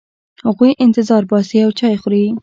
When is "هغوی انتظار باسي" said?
0.47-1.57